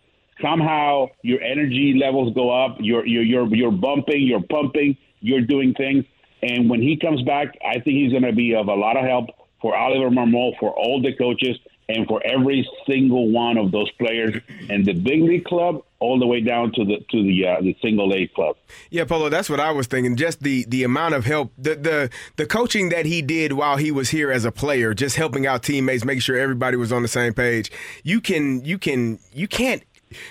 somehow 0.40 1.08
your 1.22 1.42
energy 1.42 1.94
levels 2.00 2.34
go 2.34 2.50
up. 2.50 2.76
You're, 2.80 3.06
you're, 3.06 3.24
you're, 3.24 3.54
you're 3.54 3.72
bumping, 3.72 4.22
you're 4.22 4.42
pumping, 4.42 4.96
you're 5.20 5.40
doing 5.40 5.74
things. 5.74 6.04
And 6.42 6.70
when 6.70 6.80
he 6.80 6.96
comes 6.96 7.22
back, 7.22 7.58
I 7.64 7.80
think 7.80 7.96
he's 7.96 8.12
going 8.12 8.22
to 8.22 8.32
be 8.32 8.54
of 8.54 8.68
a 8.68 8.74
lot 8.74 8.96
of 8.96 9.04
help 9.04 9.30
for 9.60 9.76
Oliver 9.76 10.10
Marmol, 10.10 10.52
for 10.60 10.70
all 10.70 11.02
the 11.02 11.12
coaches, 11.16 11.58
and 11.88 12.06
for 12.06 12.20
every 12.24 12.68
single 12.86 13.30
one 13.30 13.56
of 13.56 13.70
those 13.70 13.90
players 13.92 14.40
in 14.68 14.84
the 14.84 14.92
big 14.92 15.22
league 15.22 15.44
club 15.44 15.82
all 16.00 16.18
the 16.18 16.26
way 16.26 16.40
down 16.40 16.70
to 16.72 16.84
the 16.84 16.98
to 17.10 17.22
the 17.22 17.46
uh, 17.46 17.60
the 17.60 17.76
single 17.82 18.12
A 18.14 18.26
club. 18.28 18.56
Yeah, 18.90 19.04
Polo, 19.04 19.28
that's 19.28 19.50
what 19.50 19.58
I 19.58 19.72
was 19.72 19.86
thinking. 19.86 20.16
Just 20.16 20.42
the 20.42 20.64
the 20.68 20.84
amount 20.84 21.14
of 21.14 21.24
help, 21.24 21.52
the 21.56 21.74
the 21.74 22.10
the 22.36 22.46
coaching 22.46 22.90
that 22.90 23.06
he 23.06 23.22
did 23.22 23.52
while 23.52 23.76
he 23.76 23.90
was 23.90 24.10
here 24.10 24.30
as 24.30 24.44
a 24.44 24.52
player, 24.52 24.94
just 24.94 25.16
helping 25.16 25.46
out 25.46 25.62
teammates, 25.62 26.04
making 26.04 26.20
sure 26.20 26.38
everybody 26.38 26.76
was 26.76 26.92
on 26.92 27.02
the 27.02 27.08
same 27.08 27.34
page. 27.34 27.72
You 28.04 28.20
can 28.20 28.64
you 28.64 28.78
can 28.78 29.18
you 29.32 29.48
can't 29.48 29.82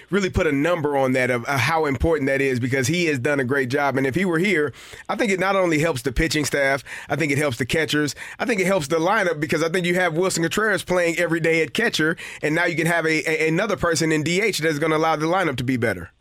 really 0.09 0.29
put 0.29 0.47
a 0.47 0.51
number 0.51 0.97
on 0.97 1.13
that 1.13 1.29
of 1.29 1.45
how 1.47 1.85
important 1.85 2.27
that 2.27 2.41
is 2.41 2.59
because 2.59 2.87
he 2.87 3.05
has 3.05 3.19
done 3.19 3.39
a 3.39 3.43
great 3.45 3.69
job. 3.69 3.97
And 3.97 4.05
if 4.07 4.15
he 4.15 4.25
were 4.25 4.39
here, 4.39 4.73
I 5.09 5.15
think 5.15 5.31
it 5.31 5.39
not 5.39 5.55
only 5.55 5.79
helps 5.79 6.01
the 6.01 6.11
pitching 6.11 6.45
staff, 6.45 6.83
I 7.09 7.15
think 7.15 7.31
it 7.31 7.37
helps 7.37 7.57
the 7.57 7.65
catchers. 7.65 8.15
I 8.39 8.45
think 8.45 8.59
it 8.61 8.67
helps 8.67 8.87
the 8.87 8.97
lineup 8.97 9.39
because 9.39 9.63
I 9.63 9.69
think 9.69 9.85
you 9.85 9.95
have 9.95 10.13
Willson 10.13 10.43
Contreras 10.43 10.83
playing 10.83 11.17
every 11.17 11.39
day 11.39 11.61
at 11.61 11.73
catcher, 11.73 12.17
and 12.41 12.55
now 12.55 12.65
you 12.65 12.75
can 12.75 12.87
have 12.87 13.05
a, 13.05 13.23
a 13.29 13.47
another 13.47 13.77
person 13.77 14.11
in 14.11 14.23
DH 14.23 14.59
that's 14.59 14.79
going 14.79 14.91
to 14.91 14.97
allow 14.97 15.15
the 15.15 15.25
lineup 15.25 15.55
to 15.57 15.63
be 15.63 15.77
better. 15.77 16.11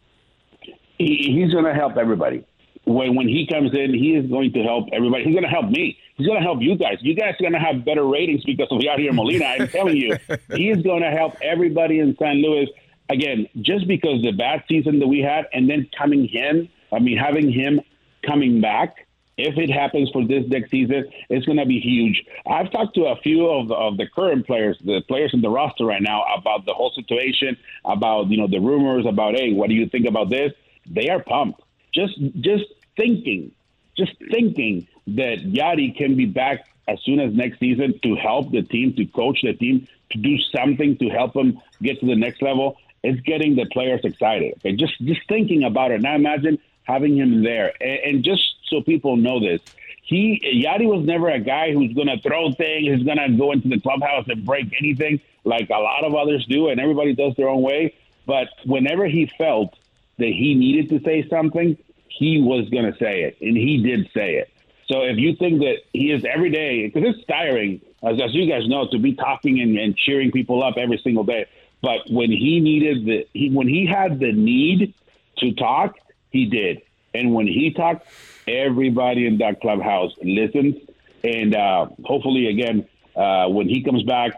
He's 0.98 1.52
going 1.52 1.64
to 1.64 1.74
help 1.74 1.96
everybody. 1.96 2.44
when 2.84 3.14
when 3.14 3.28
he 3.28 3.46
comes 3.46 3.72
in, 3.74 3.92
he 3.92 4.14
is 4.14 4.30
going 4.30 4.52
to 4.52 4.62
help 4.62 4.88
everybody. 4.92 5.24
He's 5.24 5.34
going 5.34 5.44
to 5.44 5.50
help 5.50 5.68
me. 5.70 5.98
He's 6.16 6.26
going 6.26 6.38
to 6.40 6.44
help 6.44 6.62
you 6.62 6.76
guys. 6.78 6.96
You 7.00 7.14
guys 7.14 7.34
are 7.38 7.42
going 7.42 7.52
to 7.52 7.58
have 7.58 7.84
better 7.84 8.06
ratings 8.06 8.42
because 8.44 8.68
of 8.70 8.78
Yadier 8.80 9.12
Molina. 9.12 9.44
I'm 9.44 9.68
telling 9.68 9.96
you, 9.96 10.16
he 10.54 10.70
is 10.70 10.82
going 10.82 11.02
to 11.02 11.10
help 11.10 11.34
everybody 11.42 11.98
in 11.98 12.16
San 12.18 12.36
Luis. 12.42 12.70
Again, 13.08 13.46
just 13.60 13.86
because 13.86 14.22
the 14.22 14.32
bad 14.32 14.64
season 14.68 14.98
that 14.98 15.06
we 15.06 15.20
had, 15.20 15.46
and 15.52 15.70
then 15.70 15.88
coming 15.96 16.26
him, 16.26 16.68
I 16.92 16.98
mean, 16.98 17.16
having 17.16 17.52
him 17.52 17.80
coming 18.26 18.60
back, 18.60 19.06
if 19.36 19.58
it 19.58 19.70
happens 19.70 20.10
for 20.10 20.24
this 20.26 20.44
next 20.48 20.70
season, 20.70 21.04
it's 21.28 21.44
going 21.44 21.58
to 21.58 21.66
be 21.66 21.78
huge. 21.78 22.24
I've 22.46 22.70
talked 22.70 22.94
to 22.94 23.06
a 23.06 23.16
few 23.16 23.46
of 23.48 23.68
the, 23.68 23.74
of 23.74 23.96
the 23.98 24.06
current 24.06 24.46
players, 24.46 24.78
the 24.82 25.02
players 25.06 25.32
in 25.34 25.42
the 25.42 25.50
roster 25.50 25.84
right 25.84 26.00
now, 26.00 26.24
about 26.36 26.64
the 26.64 26.72
whole 26.72 26.90
situation, 26.90 27.56
about 27.84 28.28
you 28.28 28.38
know 28.38 28.46
the 28.46 28.60
rumors, 28.60 29.04
about 29.06 29.34
hey, 29.34 29.52
what 29.52 29.68
do 29.68 29.74
you 29.74 29.88
think 29.88 30.06
about 30.06 30.30
this? 30.30 30.52
They 30.86 31.10
are 31.10 31.22
pumped. 31.22 31.60
Just 31.94 32.18
just 32.40 32.64
thinking, 32.96 33.52
just 33.96 34.12
thinking 34.30 34.88
that 35.08 35.40
Yadi 35.40 35.96
can 35.96 36.16
be 36.16 36.26
back 36.26 36.66
as 36.88 36.98
soon 37.02 37.20
as 37.20 37.34
next 37.34 37.58
season 37.58 37.98
to 38.02 38.14
help 38.14 38.52
the 38.52 38.62
team, 38.62 38.94
to 38.94 39.04
coach 39.06 39.40
the 39.42 39.52
team, 39.52 39.86
to 40.12 40.18
do 40.18 40.38
something 40.38 40.96
to 40.98 41.08
help 41.08 41.34
them 41.34 41.60
get 41.82 42.00
to 42.00 42.06
the 42.06 42.14
next 42.14 42.40
level. 42.40 42.78
It's 43.06 43.20
getting 43.20 43.56
the 43.56 43.66
players 43.66 44.00
excited. 44.04 44.54
Okay, 44.58 44.72
just 44.72 44.98
just 45.00 45.20
thinking 45.28 45.62
about 45.64 45.90
it. 45.92 46.00
Now 46.00 46.14
imagine 46.14 46.58
having 46.84 47.16
him 47.16 47.42
there, 47.42 47.72
and, 47.80 48.00
and 48.04 48.24
just 48.24 48.42
so 48.68 48.80
people 48.80 49.16
know 49.16 49.40
this, 49.40 49.60
he 50.02 50.40
Yadi 50.64 50.86
was 50.86 51.04
never 51.04 51.28
a 51.30 51.40
guy 51.40 51.72
who's 51.72 51.94
to 51.94 52.20
throw 52.20 52.52
things, 52.52 52.88
who's 52.88 53.04
to 53.04 53.36
go 53.36 53.52
into 53.52 53.68
the 53.68 53.80
clubhouse 53.80 54.26
and 54.28 54.44
break 54.44 54.74
anything 54.80 55.20
like 55.44 55.70
a 55.70 55.78
lot 55.78 56.04
of 56.04 56.14
others 56.14 56.44
do, 56.46 56.68
and 56.68 56.80
everybody 56.80 57.14
does 57.14 57.34
their 57.36 57.48
own 57.48 57.62
way. 57.62 57.94
But 58.26 58.48
whenever 58.64 59.06
he 59.06 59.30
felt 59.38 59.74
that 60.18 60.26
he 60.28 60.54
needed 60.54 60.88
to 60.90 61.00
say 61.04 61.28
something, 61.28 61.78
he 62.08 62.40
was 62.40 62.68
to 62.70 62.94
say 62.98 63.22
it, 63.22 63.36
and 63.40 63.56
he 63.56 63.82
did 63.82 64.10
say 64.12 64.36
it. 64.36 64.50
So 64.88 65.02
if 65.02 65.16
you 65.16 65.34
think 65.36 65.60
that 65.60 65.78
he 65.92 66.12
is 66.12 66.24
every 66.24 66.50
day, 66.50 66.86
because 66.86 67.14
it's 67.14 67.24
tiring, 67.26 67.80
as, 68.02 68.20
as 68.20 68.34
you 68.34 68.48
guys 68.48 68.68
know, 68.68 68.88
to 68.88 68.98
be 68.98 69.14
talking 69.14 69.60
and, 69.60 69.76
and 69.76 69.96
cheering 69.96 70.30
people 70.30 70.62
up 70.62 70.76
every 70.76 70.98
single 70.98 71.24
day. 71.24 71.46
But 71.82 72.00
when 72.10 72.30
he 72.30 72.60
needed 72.60 73.06
the, 73.06 73.28
he, 73.32 73.50
when 73.50 73.68
he 73.68 73.86
had 73.86 74.18
the 74.18 74.32
need 74.32 74.94
to 75.38 75.52
talk, 75.54 75.94
he 76.30 76.46
did. 76.46 76.82
And 77.14 77.34
when 77.34 77.46
he 77.46 77.72
talked, 77.72 78.06
everybody 78.46 79.26
in 79.26 79.38
that 79.38 79.60
clubhouse 79.60 80.12
listens. 80.22 80.76
And 81.24 81.54
uh, 81.54 81.86
hopefully, 82.04 82.48
again, 82.48 82.88
uh, 83.14 83.48
when 83.48 83.68
he 83.68 83.82
comes 83.82 84.02
back, 84.04 84.32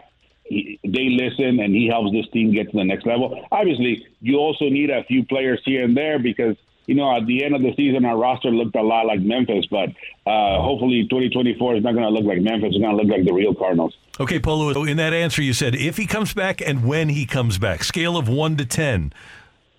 he, 0.45 0.79
they 0.83 1.09
listen 1.09 1.59
and 1.59 1.75
he 1.75 1.87
helps 1.87 2.11
this 2.11 2.27
team 2.31 2.53
get 2.53 2.71
to 2.71 2.77
the 2.77 2.83
next 2.83 3.05
level. 3.05 3.45
Obviously, 3.51 4.07
you 4.21 4.37
also 4.37 4.65
need 4.65 4.89
a 4.89 5.03
few 5.03 5.25
players 5.25 5.61
here 5.65 5.83
and 5.83 5.95
there 5.95 6.19
because 6.19 6.55
you 6.89 6.95
know, 6.95 7.15
at 7.15 7.27
the 7.27 7.45
end 7.45 7.53
of 7.53 7.61
the 7.61 7.71
season, 7.75 8.03
our 8.03 8.17
roster 8.17 8.49
looked 8.49 8.75
a 8.75 8.81
lot 8.81 9.05
like 9.05 9.19
Memphis, 9.19 9.63
but 9.69 9.89
uh, 10.25 10.59
hopefully 10.59 11.03
2024 11.03 11.75
is 11.75 11.83
not 11.83 11.91
going 11.93 12.03
to 12.03 12.09
look 12.09 12.25
like 12.25 12.41
Memphis. 12.41 12.69
It's 12.69 12.79
going 12.79 12.97
to 12.97 13.03
look 13.03 13.15
like 13.15 13.25
the 13.25 13.31
real 13.31 13.53
Cardinals. 13.53 13.95
Okay, 14.19 14.39
Polo, 14.39 14.85
in 14.85 14.97
that 14.97 15.13
answer, 15.13 15.43
you 15.43 15.53
said 15.53 15.75
if 15.75 15.97
he 15.97 16.07
comes 16.07 16.33
back 16.33 16.61
and 16.61 16.83
when 16.83 17.09
he 17.09 17.27
comes 17.27 17.59
back, 17.59 17.83
scale 17.83 18.17
of 18.17 18.27
1 18.27 18.57
to 18.57 18.65
10 18.65 19.13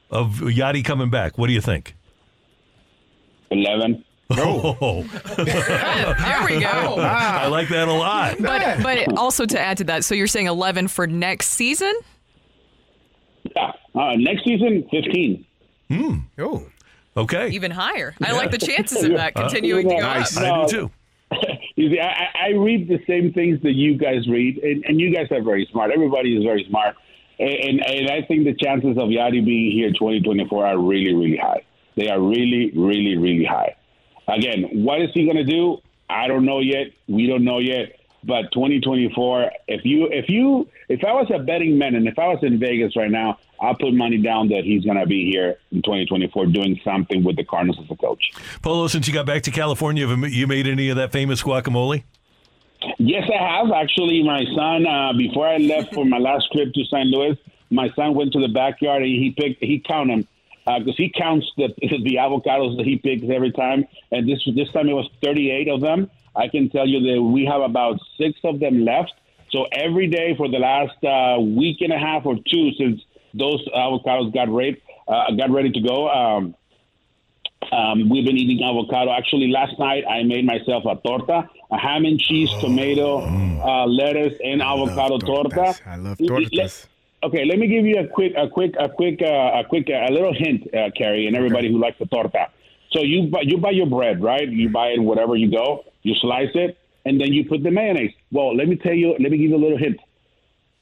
of 0.08 0.36
Yadi 0.36 0.84
coming 0.84 1.10
back, 1.10 1.36
what 1.36 1.48
do 1.48 1.52
you 1.52 1.60
think? 1.60 1.96
11. 3.50 4.04
Oh, 4.30 5.02
there 5.36 6.46
we 6.46 6.60
go. 6.60 6.96
I 7.00 7.48
like 7.48 7.68
that 7.70 7.88
a 7.88 7.92
lot. 7.92 8.36
But 8.40 8.84
but 8.84 9.18
also 9.18 9.46
to 9.46 9.58
add 9.58 9.78
to 9.78 9.84
that, 9.84 10.04
so 10.04 10.14
you're 10.14 10.28
saying 10.28 10.46
11 10.46 10.86
for 10.86 11.08
next 11.08 11.48
season? 11.48 11.92
Yeah. 13.56 13.72
Uh, 13.96 14.14
next 14.14 14.44
season, 14.44 14.86
15. 14.92 15.44
Hmm. 15.88 16.18
Oh, 16.38 16.66
Okay. 17.16 17.48
Even 17.50 17.70
higher. 17.70 18.14
I 18.22 18.32
like 18.32 18.50
the 18.50 18.58
chances 18.58 19.02
of 19.04 19.12
that 19.12 19.34
continuing 19.36 19.88
to 19.88 19.94
go 19.96 20.00
Nice. 20.00 20.36
up. 20.36 20.42
I 20.44 20.66
do 20.66 20.68
too. 20.68 20.90
You 21.76 21.88
see, 21.88 21.98
I, 22.00 22.48
I 22.48 22.48
read 22.58 22.88
the 22.88 22.98
same 23.06 23.32
things 23.32 23.62
that 23.62 23.72
you 23.72 23.96
guys 23.96 24.28
read, 24.28 24.58
and, 24.58 24.84
and 24.84 25.00
you 25.00 25.14
guys 25.14 25.28
are 25.30 25.40
very 25.42 25.66
smart. 25.72 25.90
Everybody 25.92 26.36
is 26.36 26.44
very 26.44 26.66
smart. 26.68 26.94
And, 27.38 27.48
and, 27.54 27.80
and 27.86 28.10
I 28.10 28.20
think 28.26 28.44
the 28.44 28.52
chances 28.52 28.98
of 28.98 29.08
Yadi 29.08 29.42
being 29.42 29.72
here 29.72 29.88
2024 29.92 30.66
are 30.66 30.78
really, 30.78 31.14
really 31.14 31.38
high. 31.38 31.62
They 31.96 32.10
are 32.10 32.20
really, 32.20 32.70
really, 32.76 33.16
really 33.16 33.46
high. 33.46 33.76
Again, 34.28 34.84
what 34.84 35.00
is 35.00 35.08
he 35.14 35.24
going 35.24 35.38
to 35.38 35.44
do? 35.44 35.78
I 36.10 36.28
don't 36.28 36.44
know 36.44 36.58
yet. 36.60 36.88
We 37.08 37.26
don't 37.28 37.44
know 37.44 37.60
yet. 37.60 37.98
But 38.22 38.52
2024, 38.52 39.50
if 39.68 39.84
you, 39.84 40.06
if 40.06 40.28
you, 40.28 40.68
if 40.88 41.04
I 41.04 41.12
was 41.12 41.30
a 41.34 41.38
betting 41.38 41.78
man 41.78 41.94
and 41.94 42.06
if 42.06 42.18
I 42.18 42.28
was 42.28 42.38
in 42.42 42.58
Vegas 42.58 42.96
right 42.96 43.10
now, 43.10 43.38
I'll 43.60 43.74
put 43.74 43.92
money 43.92 44.18
down 44.18 44.48
that 44.48 44.64
he's 44.64 44.84
going 44.84 44.98
to 44.98 45.06
be 45.06 45.30
here 45.30 45.58
in 45.72 45.82
2024 45.82 46.46
doing 46.46 46.80
something 46.84 47.24
with 47.24 47.36
the 47.36 47.44
Cardinals 47.44 47.78
as 47.82 47.90
a 47.90 47.96
coach. 47.96 48.32
Polo, 48.62 48.88
since 48.88 49.06
you 49.06 49.14
got 49.14 49.26
back 49.26 49.42
to 49.42 49.50
California, 49.50 50.06
have 50.06 50.30
you 50.30 50.46
made 50.46 50.66
any 50.66 50.88
of 50.88 50.96
that 50.96 51.12
famous 51.12 51.42
guacamole? 51.42 52.04
Yes, 52.98 53.28
I 53.32 53.58
have. 53.58 53.70
Actually, 53.72 54.22
my 54.22 54.44
son, 54.54 54.86
uh, 54.86 55.12
before 55.12 55.46
I 55.46 55.58
left 55.58 55.92
for 55.94 56.04
my 56.04 56.18
last 56.18 56.50
trip 56.52 56.72
to 56.72 56.84
St. 56.84 57.06
Louis, 57.08 57.38
my 57.70 57.90
son 57.90 58.14
went 58.14 58.32
to 58.32 58.40
the 58.40 58.48
backyard 58.48 59.02
and 59.02 59.10
he 59.10 59.30
picked, 59.30 59.62
he 59.62 59.80
counted 59.80 60.18
them 60.18 60.28
because 60.78 60.96
he 60.96 61.10
counts 61.10 61.50
the 61.56 61.68
the 61.80 62.16
avocados 62.16 62.76
that 62.76 62.86
he 62.86 62.96
picks 62.96 63.24
every 63.30 63.52
time. 63.52 63.86
And 64.12 64.28
this 64.28 64.42
this 64.54 64.70
time 64.72 64.88
it 64.88 64.92
was 64.92 65.08
38 65.22 65.68
of 65.68 65.80
them. 65.80 66.10
I 66.34 66.48
can 66.48 66.70
tell 66.70 66.86
you 66.86 67.00
that 67.14 67.22
we 67.22 67.44
have 67.46 67.60
about 67.62 67.98
six 68.18 68.38
of 68.44 68.60
them 68.60 68.84
left. 68.84 69.12
So 69.50 69.66
every 69.72 70.08
day 70.08 70.34
for 70.36 70.48
the 70.48 70.58
last 70.58 71.02
uh, 71.04 71.40
week 71.40 71.78
and 71.80 71.92
a 71.92 71.98
half 71.98 72.24
or 72.24 72.36
two 72.36 72.70
since 72.78 73.00
those 73.34 73.66
avocados 73.68 74.32
got 74.32 74.48
ready, 74.48 74.80
uh, 75.08 75.32
got 75.32 75.50
ready 75.50 75.70
to 75.70 75.80
go. 75.80 76.08
Um, 76.08 76.54
um, 77.72 78.08
we've 78.08 78.24
been 78.24 78.36
eating 78.36 78.64
avocado. 78.64 79.12
Actually, 79.12 79.48
last 79.48 79.78
night 79.78 80.04
I 80.08 80.22
made 80.22 80.46
myself 80.46 80.84
a 80.86 80.96
torta, 81.06 81.48
a 81.70 81.78
ham 81.78 82.04
and 82.04 82.18
cheese, 82.18 82.50
tomato, 82.60 83.20
uh, 83.20 83.86
lettuce, 83.86 84.34
and 84.42 84.62
avocado 84.62 85.18
torta. 85.18 85.74
I 85.86 85.96
love 85.96 86.16
tortas. 86.18 86.86
Okay, 87.22 87.44
let 87.44 87.58
me 87.58 87.66
give 87.68 87.84
you 87.84 87.98
a 87.98 88.06
quick, 88.08 88.32
a 88.36 88.48
quick, 88.48 88.74
a 88.78 88.88
quick, 88.88 89.20
uh, 89.20 89.60
a 89.60 89.64
quick, 89.68 89.88
uh, 89.90 90.06
a 90.08 90.10
little 90.10 90.32
hint, 90.32 90.72
uh, 90.74 90.90
Carrie, 90.96 91.26
and 91.26 91.36
everybody 91.36 91.70
who 91.70 91.78
likes 91.78 91.98
the 91.98 92.06
torta. 92.06 92.48
So 92.92 93.02
you 93.02 93.28
buy, 93.28 93.42
you 93.42 93.58
buy 93.58 93.70
your 93.70 93.86
bread, 93.86 94.22
right? 94.22 94.48
You 94.48 94.70
buy 94.70 94.88
it 94.88 95.02
wherever 95.02 95.36
you 95.36 95.50
go. 95.50 95.84
You 96.02 96.14
slice 96.14 96.50
it, 96.54 96.78
and 97.04 97.20
then 97.20 97.32
you 97.32 97.44
put 97.44 97.62
the 97.62 97.70
mayonnaise. 97.70 98.12
Well, 98.30 98.54
let 98.56 98.68
me 98.68 98.76
tell 98.76 98.94
you. 98.94 99.12
Let 99.18 99.30
me 99.30 99.38
give 99.38 99.50
you 99.50 99.56
a 99.56 99.64
little 99.64 99.78
hint. 99.78 99.98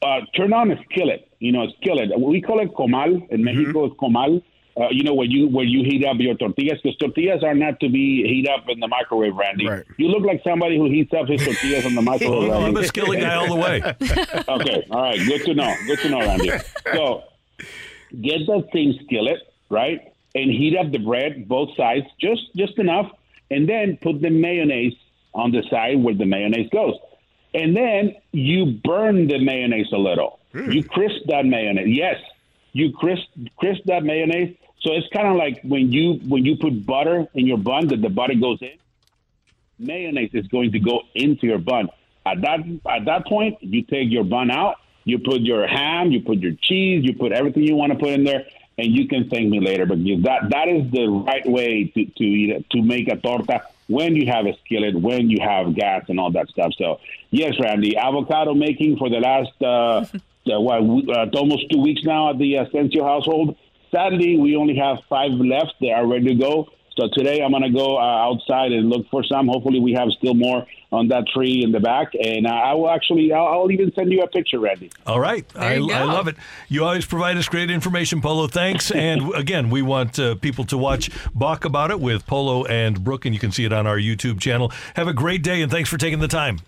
Uh, 0.00 0.20
turn 0.37 0.52
on 0.52 0.70
a 0.70 0.82
skillet. 0.84 1.28
You 1.40 1.52
know, 1.52 1.64
a 1.64 1.70
skillet. 1.80 2.10
We 2.18 2.40
call 2.40 2.60
it 2.60 2.72
comal 2.75 3.28
in 3.30 3.44
Mexico. 3.44 3.87
It's 3.87 3.96
comal. 3.96 4.42
Uh, 4.76 4.88
you 4.90 5.02
know, 5.02 5.12
where 5.12 5.26
you 5.26 5.48
where 5.48 5.64
you 5.64 5.82
heat 5.82 6.04
up 6.04 6.18
your 6.20 6.37
tortillas 6.37 6.78
because 6.80 6.96
tortillas 6.98 7.42
are 7.42 7.54
not 7.54 7.80
to 7.80 7.88
be 7.88 8.22
heat 8.22 8.48
up 8.48 8.64
in 8.68 8.78
the 8.78 8.87
microwave, 8.87 9.34
Randy. 9.34 9.66
Right. 9.66 9.84
You 9.96 10.06
look 10.06 10.25
like 10.25 10.40
somebody 10.44 10.76
who 10.76 10.84
heats 10.84 11.12
up 11.12 11.26
his 11.26 11.44
tortillas 11.44 11.84
in 11.84 11.96
the 11.96 12.02
microwave. 12.12 12.50
Oh, 12.50 12.58
I'm 12.58 12.64
Randy. 12.66 12.82
a 12.82 12.84
skillet 12.84 13.18
guy 13.20 13.34
all 13.34 13.48
the 13.48 13.56
way. 13.56 13.82
okay. 14.48 14.87
All 14.92 15.02
right. 15.02 15.18
Good 15.18 15.44
to 15.46 15.54
know. 15.54 15.75
Good 15.87 15.98
to 16.00 16.10
know, 16.10 16.20
Randy. 16.20 16.52
So 16.92 17.25
get 18.20 18.46
that 18.46 18.68
same 18.72 18.94
skillet, 19.04 19.40
right? 19.68 20.12
And 20.37 20.48
heat 20.48 20.76
up 20.78 20.92
the 20.92 20.98
bread, 20.98 21.48
both 21.48 21.70
sides, 21.76 22.06
just 22.20 22.42
just 22.54 22.78
enough, 22.78 23.10
and 23.50 23.68
then 23.68 23.98
put 24.00 24.20
the 24.20 24.30
mayonnaise 24.30 24.94
on 25.35 25.52
the 25.52 25.62
side 25.70 26.02
where 26.02 26.14
the 26.14 26.25
mayonnaise 26.25 26.68
goes. 26.70 26.94
And 27.54 27.76
then 27.76 28.14
you 28.32 28.78
burn 28.85 29.26
the 29.28 29.38
mayonnaise 29.38 29.92
a 29.92 29.99
little. 29.99 30.38
Hmm. 30.52 30.70
You 30.70 30.85
crisp 30.85 31.26
that 31.28 31.44
mayonnaise. 31.44 31.88
Yes. 31.88 32.16
You 32.73 32.92
crisp 32.92 33.25
crisp 33.56 33.82
that 33.87 34.04
mayonnaise. 34.04 34.56
So 34.80 34.92
it's 34.92 35.08
kind 35.12 35.28
of 35.28 35.37
like 35.37 35.61
when 35.62 35.90
you 35.90 36.20
when 36.28 36.44
you 36.44 36.56
put 36.56 36.87
butter 36.87 37.26
in 37.35 37.47
your 37.47 37.58
bun 37.58 37.88
that 37.88 38.02
the 38.02 38.08
butter 38.08 38.35
goes 38.35 38.58
in 38.61 38.78
mayonnaise 39.78 40.30
is 40.35 40.47
going 40.49 40.73
to 40.73 40.80
go 40.80 41.02
into 41.14 41.47
your 41.47 41.58
bun. 41.58 41.88
At 42.26 42.40
that 42.42 42.61
at 42.90 43.04
that 43.06 43.26
point, 43.26 43.56
you 43.61 43.82
take 43.82 44.11
your 44.11 44.25
bun 44.25 44.50
out, 44.50 44.76
you 45.04 45.18
put 45.18 45.40
your 45.40 45.66
ham, 45.66 46.11
you 46.11 46.20
put 46.20 46.38
your 46.38 46.52
cheese, 46.61 47.04
you 47.04 47.14
put 47.14 47.32
everything 47.32 47.62
you 47.62 47.76
want 47.76 47.92
to 47.92 47.99
put 47.99 48.08
in 48.08 48.25
there, 48.25 48.44
and 48.78 48.94
you 48.94 49.08
can 49.08 49.28
thank 49.28 49.50
me 49.50 49.61
later. 49.61 49.85
But 49.87 49.99
that 49.99 50.50
that 50.50 50.68
is 50.68 50.90
the 50.90 51.08
right 51.08 51.47
way 51.47 51.92
to 51.94 52.04
to 52.04 52.62
to 52.70 52.82
make 52.82 53.08
a 53.08 53.16
torta 53.16 53.62
when 53.88 54.14
you 54.14 54.30
have 54.30 54.47
a 54.47 54.54
skillet, 54.64 54.94
when 54.94 55.28
you 55.30 55.38
have 55.40 55.75
gas 55.75 56.04
and 56.08 56.20
all 56.20 56.30
that 56.32 56.49
stuff. 56.49 56.73
So 56.78 57.00
yes, 57.30 57.54
Randy, 57.61 57.97
avocado 57.97 58.54
making 58.54 58.97
for 58.97 59.11
the 59.11 59.18
last 59.18 59.52
uh, 59.61 60.06
uh, 60.54 60.61
what 60.61 60.80
uh, 61.08 61.26
almost 61.37 61.70
two 61.70 61.80
weeks 61.80 62.02
now 62.04 62.30
at 62.30 62.38
the 62.38 62.54
Ascencio 62.54 63.02
household. 63.02 63.56
Sadly, 63.90 64.37
we 64.37 64.54
only 64.54 64.76
have 64.76 64.99
five 65.08 65.32
left. 65.32 65.75
They 65.80 65.90
are 65.90 66.06
ready 66.06 66.26
to 66.26 66.35
go. 66.35 66.68
So 66.98 67.08
today 67.12 67.42
I'm 67.42 67.52
going 67.52 67.62
to 67.62 67.70
go 67.70 67.96
uh, 67.96 68.00
outside 68.00 68.72
and 68.72 68.90
look 68.90 69.08
for 69.08 69.22
some. 69.22 69.46
Hopefully, 69.46 69.78
we 69.78 69.92
have 69.92 70.08
still 70.18 70.34
more 70.34 70.66
on 70.90 71.06
that 71.08 71.28
tree 71.28 71.62
in 71.62 71.70
the 71.70 71.78
back, 71.78 72.12
and 72.14 72.44
uh, 72.44 72.50
I 72.50 72.74
will 72.74 72.90
actually 72.90 73.32
I'll, 73.32 73.46
I'll 73.46 73.70
even 73.70 73.92
send 73.94 74.10
you 74.10 74.20
a 74.22 74.26
picture, 74.26 74.58
Randy. 74.58 74.90
All 75.06 75.20
right. 75.20 75.46
I, 75.54 75.74
I 75.74 75.78
love 75.78 76.26
it. 76.26 76.34
You 76.68 76.84
always 76.84 77.06
provide 77.06 77.36
us 77.36 77.48
great 77.48 77.70
information, 77.70 78.20
Polo. 78.20 78.48
Thanks. 78.48 78.90
and 78.90 79.32
again, 79.34 79.70
we 79.70 79.80
want 79.80 80.18
uh, 80.18 80.34
people 80.36 80.64
to 80.64 80.78
watch 80.78 81.10
Balk 81.34 81.64
About 81.64 81.92
It 81.92 82.00
with 82.00 82.26
Polo 82.26 82.64
and 82.64 83.04
Brooke, 83.04 83.26
and 83.26 83.34
you 83.34 83.38
can 83.38 83.52
see 83.52 83.64
it 83.64 83.72
on 83.72 83.86
our 83.86 83.98
YouTube 83.98 84.40
channel. 84.40 84.72
Have 84.96 85.06
a 85.06 85.12
great 85.12 85.44
day, 85.44 85.62
and 85.62 85.70
thanks 85.70 85.88
for 85.88 85.98
taking 85.98 86.18
the 86.18 86.28
time. 86.28 86.58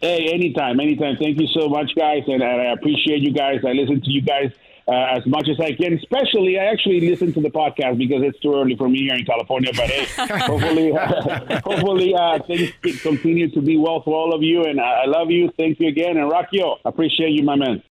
Hey, 0.00 0.28
anytime, 0.32 0.78
anytime. 0.78 1.16
Thank 1.16 1.40
you 1.40 1.48
so 1.48 1.68
much, 1.68 1.90
guys, 1.96 2.22
and, 2.28 2.40
and 2.40 2.60
I 2.60 2.72
appreciate 2.72 3.22
you 3.22 3.32
guys. 3.32 3.64
I 3.66 3.72
listen 3.72 4.00
to 4.00 4.10
you 4.10 4.22
guys 4.22 4.52
uh, 4.88 5.16
as 5.16 5.26
much 5.26 5.48
as 5.48 5.58
I 5.60 5.72
can. 5.72 5.94
Especially, 5.94 6.58
I 6.58 6.64
actually 6.64 7.08
listen 7.08 7.32
to 7.34 7.40
the 7.40 7.50
podcast 7.50 7.98
because 7.98 8.22
it's 8.22 8.38
too 8.40 8.54
early 8.54 8.76
for 8.76 8.88
me 8.88 9.00
here 9.00 9.14
in 9.14 9.24
California. 9.24 9.70
But 9.74 9.90
hey, 9.90 10.04
hopefully, 10.40 10.92
hopefully 11.64 12.14
uh, 12.14 12.38
things 12.42 13.00
continue 13.02 13.50
to 13.50 13.60
be 13.60 13.76
well 13.76 14.02
for 14.02 14.14
all 14.14 14.34
of 14.34 14.42
you. 14.42 14.64
And 14.64 14.80
I 14.80 15.06
love 15.06 15.30
you. 15.30 15.50
Thank 15.56 15.80
you 15.80 15.88
again. 15.88 16.16
And 16.16 16.30
Rockio, 16.30 16.78
appreciate 16.84 17.30
you, 17.30 17.42
my 17.42 17.56
man. 17.56 17.80